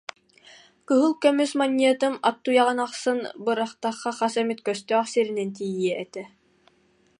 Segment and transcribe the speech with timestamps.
[0.87, 6.23] «Кыһыл көмүс манньыатым ат туйаҕын ахсын бырахтахха хас эмит көстөөх сиринэн тиийиэ этэ»